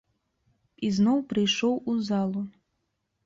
[0.87, 2.41] Ізноў прыйшоў у залу.